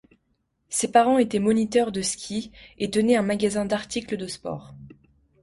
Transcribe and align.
Ses 0.69 0.91
parents 0.91 1.19
étaient 1.19 1.37
moniteurs 1.37 1.91
de 1.91 2.01
ski 2.01 2.51
et 2.79 2.89
tenaient 2.89 3.17
un 3.17 3.21
magasin 3.21 3.65
d'articles 3.67 4.17
de 4.17 4.25
sport. 4.25 4.73